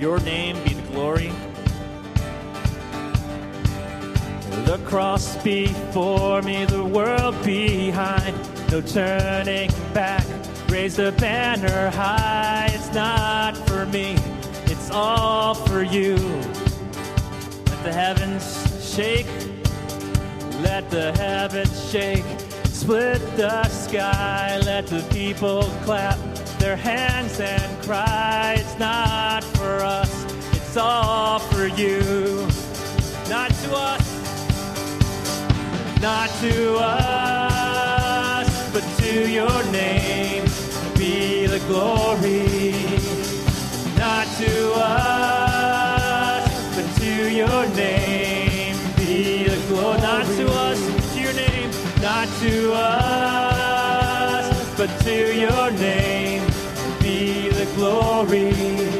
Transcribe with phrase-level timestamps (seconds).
[0.00, 1.30] Your name be the glory.
[4.64, 8.34] The cross before me, the world behind.
[8.70, 10.24] No turning back.
[10.70, 12.70] Raise the banner high.
[12.72, 14.16] It's not for me,
[14.72, 16.16] it's all for you.
[17.66, 19.26] Let the heavens shake.
[20.62, 22.24] Let the heavens shake.
[22.64, 24.58] Split the sky.
[24.64, 26.18] Let the people clap
[26.58, 28.56] their hands and cry.
[28.58, 30.24] It's not for us,
[30.56, 32.00] it's all for you.
[33.28, 34.06] Not to us,
[36.00, 40.44] not to us, but to your name
[40.96, 42.72] be the glory.
[43.98, 50.00] Not to us, but to your name be the glory.
[50.00, 50.80] Not to us,
[51.12, 51.70] to your name.
[52.00, 54.46] Not to us,
[54.78, 56.42] but to your name
[57.02, 58.99] be the glory.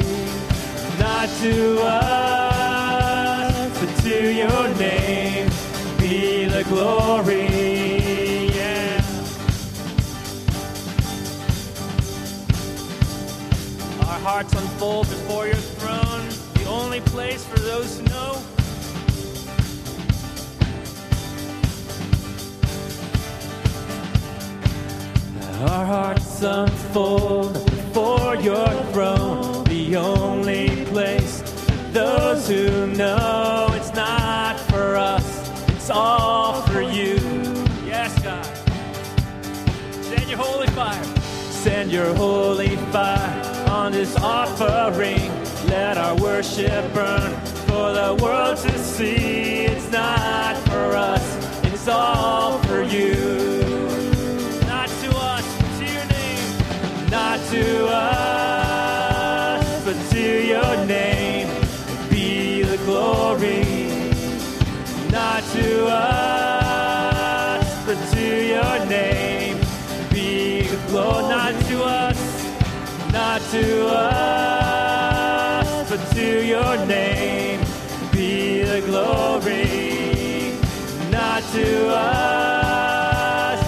[1.40, 5.48] To us, but to your name
[5.98, 7.46] be the glory.
[14.06, 16.28] Our hearts unfold before your throne,
[16.62, 18.42] the only place for those who know.
[25.62, 31.29] Our hearts unfold before your throne, the only place
[31.92, 37.16] those who know it's not for us, it's all for you.
[37.84, 38.44] Yes, God.
[40.04, 41.04] Send your holy fire.
[41.50, 45.20] Send your holy fire on this offering.
[45.66, 47.39] Let our worship burn
[81.52, 83.60] to us,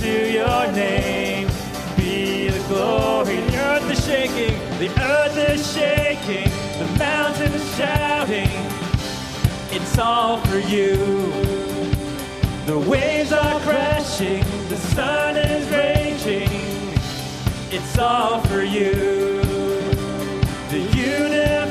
[0.00, 1.48] to your name
[1.94, 3.36] be the glory.
[3.36, 8.48] The earth is shaking, the earth is shaking, the mountains shouting.
[9.70, 10.96] It's all for you.
[12.64, 16.48] The waves are crashing, the sun is raging.
[17.70, 19.42] It's all for you.
[20.70, 21.65] The universe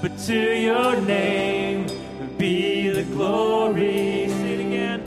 [0.00, 1.86] but to your name
[2.38, 4.28] be the glory.
[4.28, 5.04] Say it again.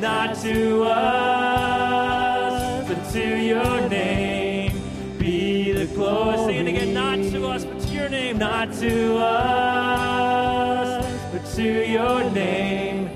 [0.00, 4.80] Not to us, but to your name
[5.18, 6.36] be the glory.
[6.38, 6.94] Sing it again.
[6.94, 8.38] Not to us, but to your name.
[8.38, 13.10] Not to us, but to your name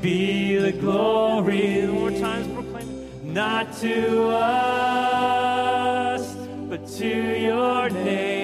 [0.00, 1.86] be the glory.
[1.86, 2.88] More times proclaim.
[3.22, 6.34] Not to us,
[6.70, 8.39] but to your name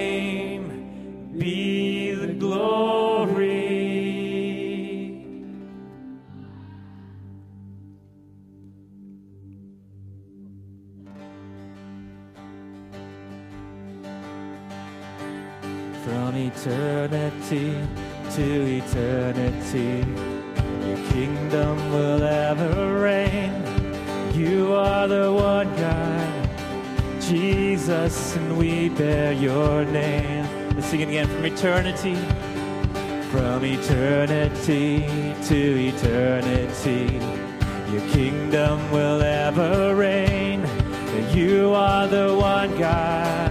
[16.67, 17.81] eternity
[18.31, 20.05] to eternity,
[20.85, 23.53] your kingdom will ever reign.
[24.35, 26.49] You are the one God,
[27.21, 30.45] Jesus, and we bear your name.
[30.75, 32.17] Let's sing it again from eternity.
[33.31, 35.07] From eternity
[35.47, 37.21] to eternity,
[37.93, 40.67] your kingdom will ever reign.
[41.33, 43.46] You are the one God,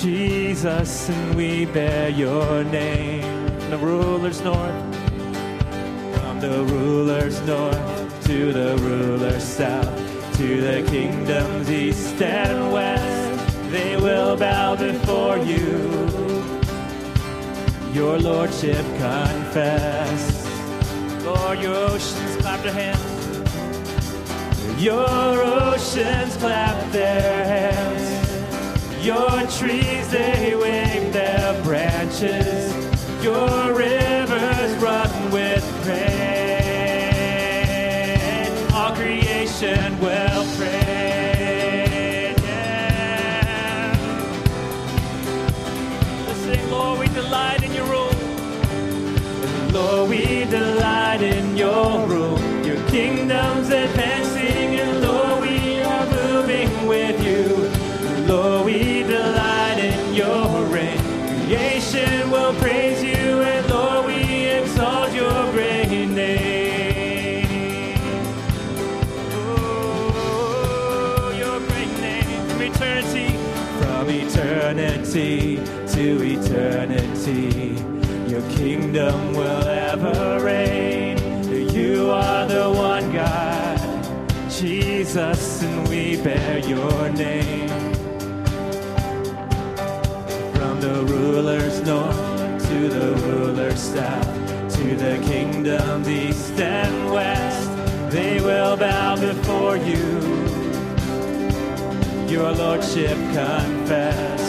[0.00, 3.22] Jesus, and we bear your name.
[3.58, 4.96] From the ruler's north,
[6.14, 13.96] from the ruler's north to the ruler's south, to the kingdoms east and west, they
[13.96, 15.90] will bow before you.
[17.92, 20.46] Your lordship confess.
[21.24, 23.02] Lord, your oceans clap their hands.
[24.80, 28.07] Your oceans clap their hands.
[29.00, 32.74] Your trees, they wave their branches.
[33.22, 35.98] Your rivers run with rain.
[38.74, 40.17] All creation will.
[78.58, 81.16] kingdom will ever reign.
[81.72, 87.68] You are the one God, Jesus, and we bear your name.
[90.56, 97.70] From the ruler's north to the ruler's south, to the kingdom east and west,
[98.10, 100.04] they will bow before you.
[102.28, 104.47] Your lordship confess.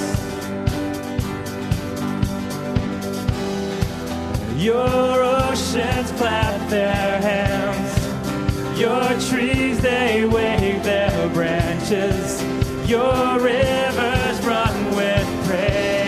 [4.60, 8.78] Your oceans clap their hands.
[8.78, 12.44] Your trees, they wave their branches.
[12.86, 15.99] Your rivers run with praise.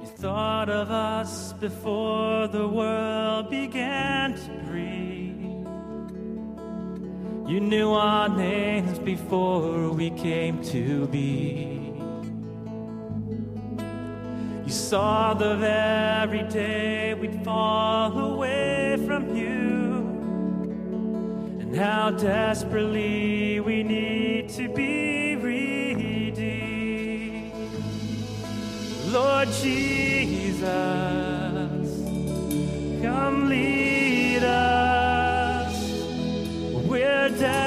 [0.00, 5.24] You thought of us before the world began to breathe.
[7.46, 11.92] You knew our names before we came to be.
[14.64, 20.06] You saw the very day we'd fall away from you,
[21.60, 24.93] and how desperately we need to be.
[29.14, 30.64] Lord Jesus,
[33.00, 35.72] come lead us.
[36.88, 37.63] We're down.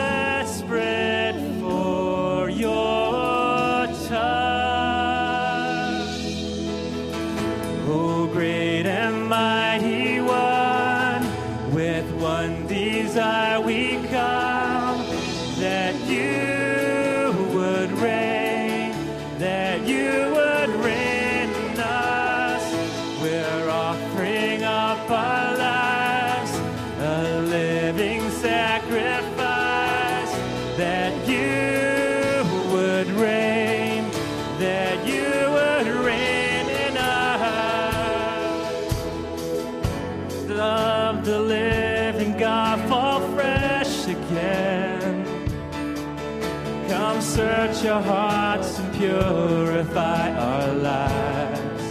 [47.88, 51.86] your hearts and purify our lives.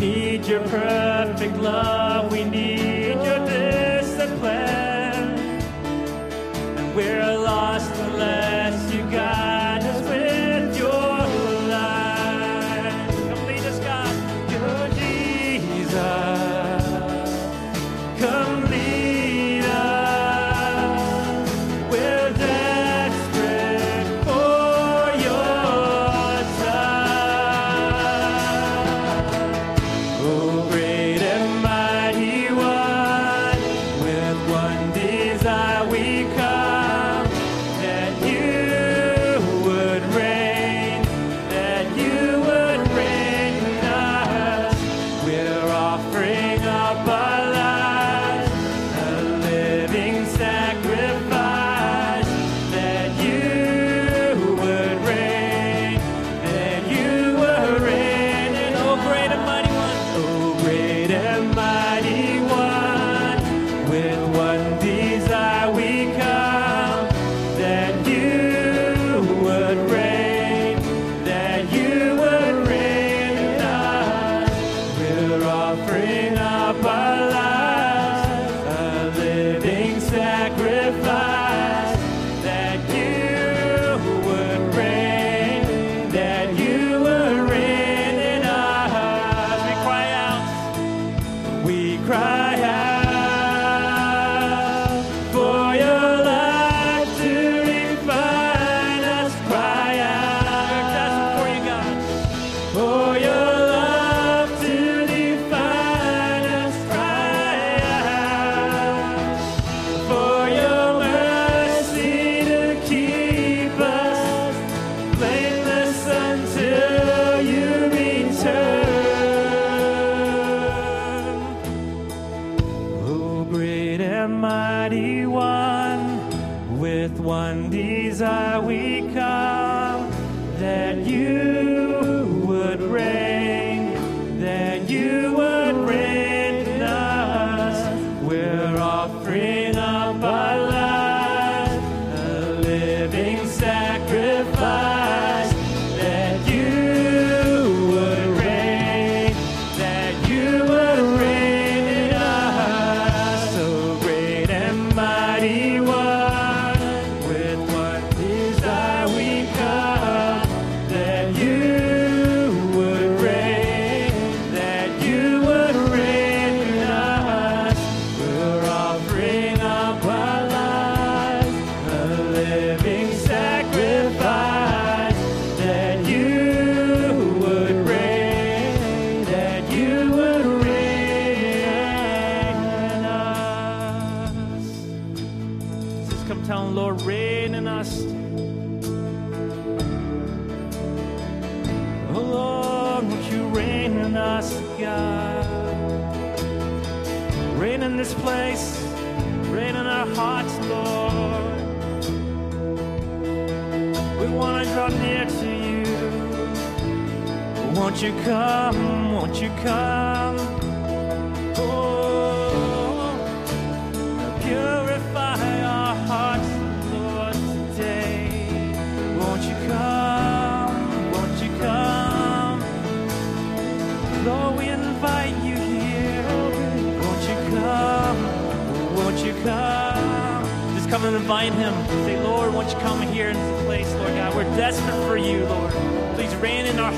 [0.00, 2.13] We need your perfect love.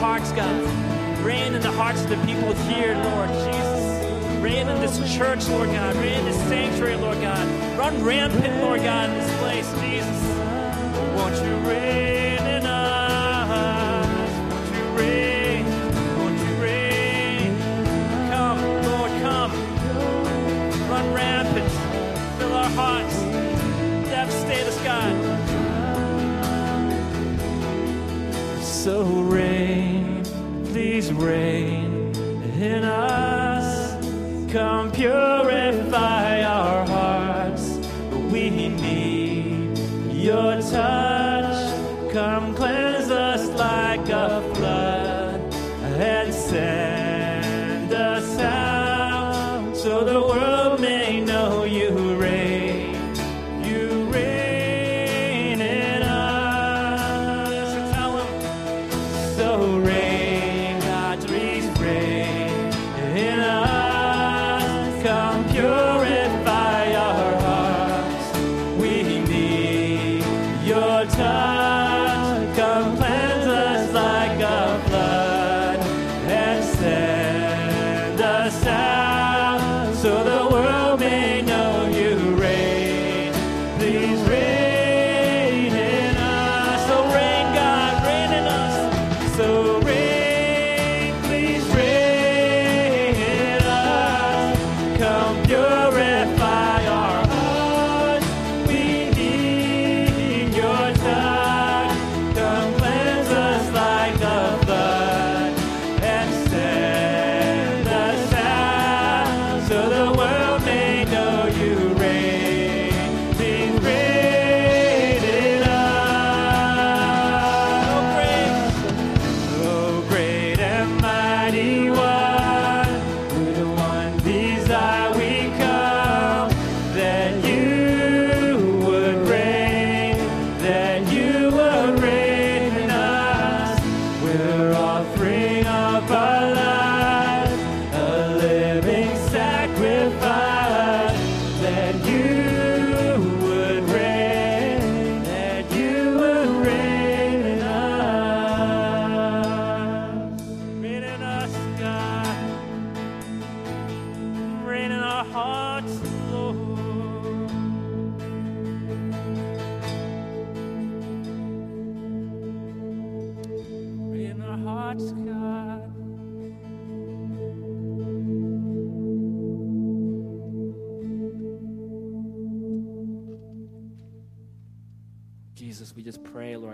[0.07, 1.25] hearts, God.
[1.25, 4.41] Reign in the hearts of the people here, Lord Jesus.
[4.41, 5.97] Reign in this church, Lord God.
[5.97, 7.45] Reign in this sanctuary, Lord God.
[7.77, 9.86] Run rampant, Lord God, in this place.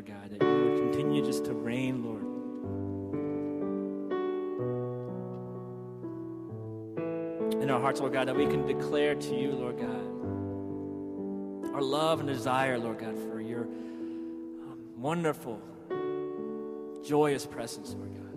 [0.07, 2.23] God, that you would continue just to reign, Lord.
[7.63, 10.09] In our hearts, Lord God, that we can declare to you, Lord God,
[11.75, 15.61] our love and desire, Lord God, for your um, wonderful,
[17.05, 18.32] joyous presence, Lord God.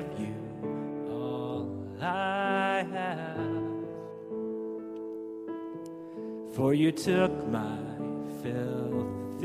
[0.00, 1.68] give you all
[2.00, 3.38] I have.
[6.54, 7.78] For you took my
[8.42, 9.36] filthiness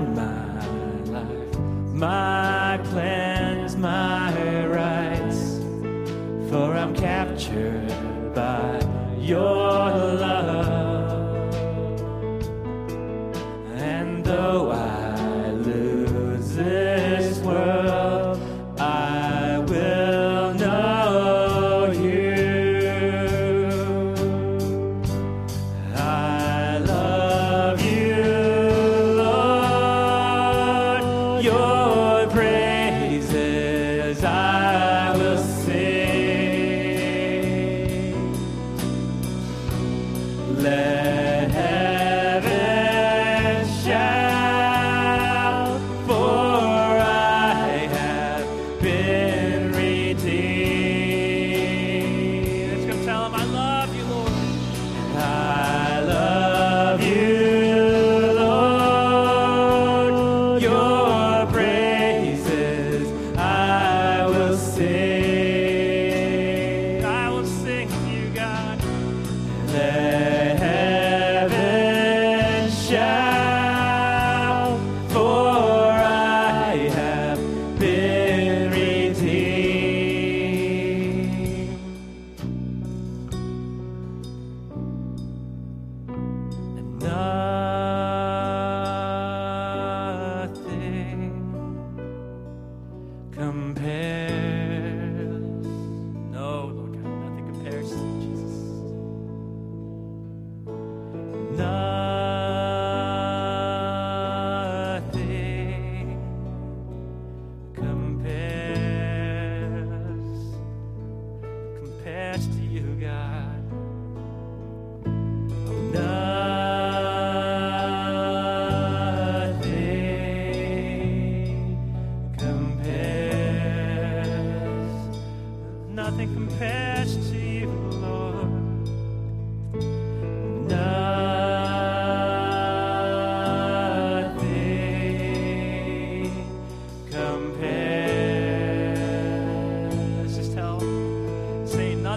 [0.00, 0.45] my
[31.46, 31.95] your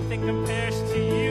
[0.10, 1.29] nothing compares to you.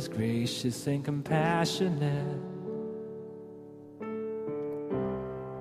[0.00, 2.40] Is gracious and compassionate,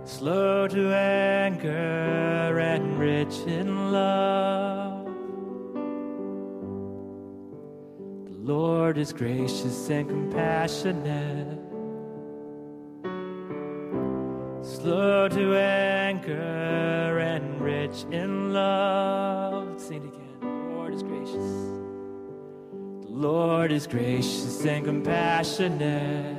[0.06, 5.08] slow to anger and rich in love.
[8.28, 11.60] The Lord is gracious and compassionate
[14.64, 19.82] slow to anger and rich in love.
[19.82, 20.40] Sing it again.
[20.40, 21.89] The Lord is gracious.
[23.20, 26.38] Lord is gracious and compassionate.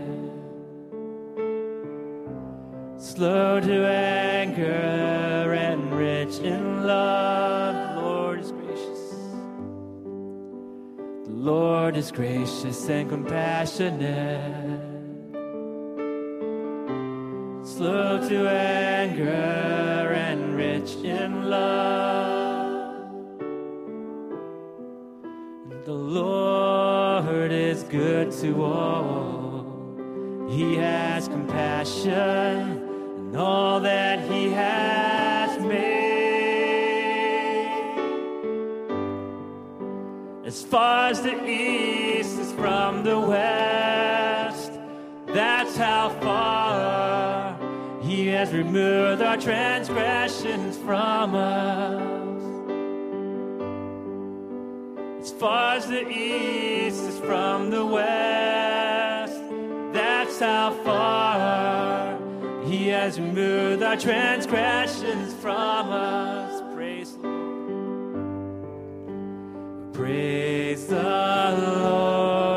[2.97, 7.97] Slow to anger and rich in love.
[7.97, 9.11] The Lord is gracious.
[11.27, 14.90] The Lord is gracious and compassionate
[17.62, 23.11] slow to anger and rich in love.
[25.87, 26.50] The Lord
[27.48, 29.66] is good to all.
[30.48, 36.11] He has compassion on all that He has made.
[40.44, 44.72] As far as the east is from the west,
[45.29, 47.57] that's how far
[48.03, 52.30] He has removed our transgressions from us.
[55.40, 59.40] Far as the east is from the west,
[59.90, 62.18] that's how far
[62.66, 66.62] He has removed our transgressions from us.
[66.74, 68.35] Praise the Lord.
[69.94, 72.50] Praise the Lord,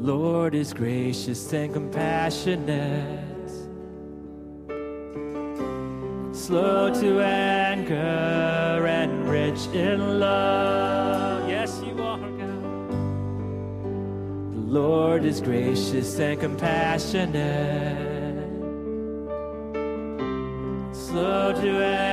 [0.00, 3.50] Lord is gracious and compassionate,
[6.32, 11.48] slow to anger and rich in love.
[11.48, 12.90] Yes, you are, God.
[14.52, 17.34] The Lord is gracious and compassionate,
[20.94, 22.07] slow to anger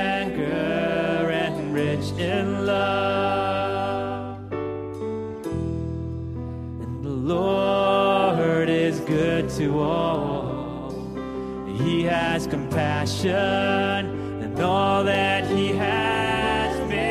[12.76, 17.06] has compassion and all that He has made.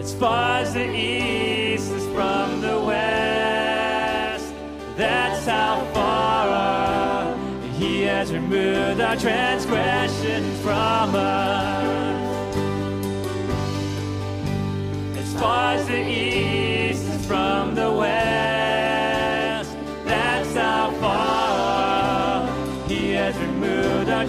[0.00, 4.54] As far as the east is from the west,
[4.96, 7.36] that's how far uh,
[7.78, 12.56] He has removed our transgressions from us.
[15.18, 18.33] As far as the east is from the west,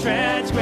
[0.06, 0.55] removed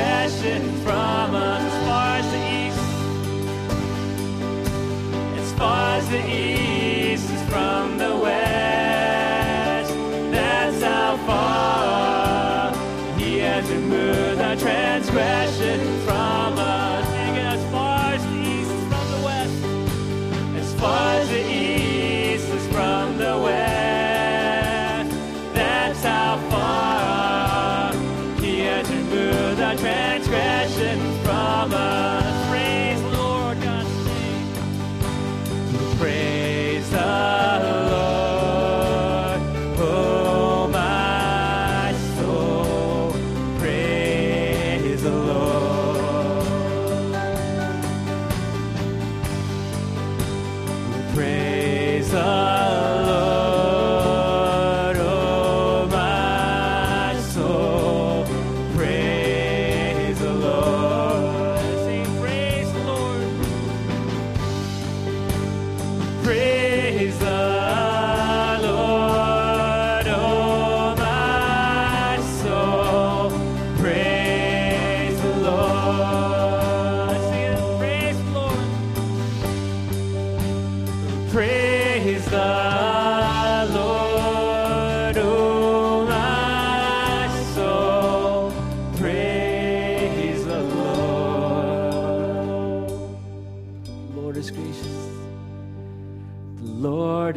[35.98, 36.63] Praise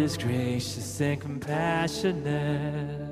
[0.07, 3.11] is gracious and compassionate.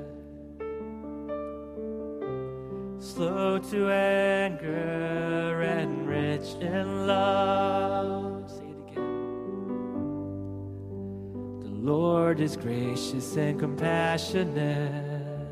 [2.99, 8.49] Slow to anger and rich in love.
[8.49, 9.19] Say it again.
[11.63, 15.49] The Lord is gracious and compassionate.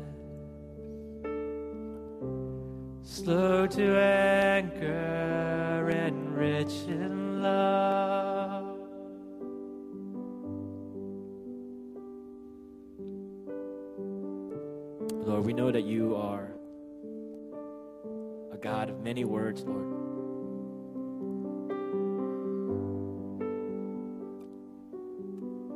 [3.02, 7.93] Slow to anger and rich in love.
[15.54, 16.50] We know that you are
[18.52, 20.03] a God of many words, Lord.